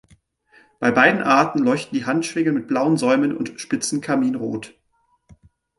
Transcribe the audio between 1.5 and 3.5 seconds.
leuchten die Handschwingen mit blauen Säumen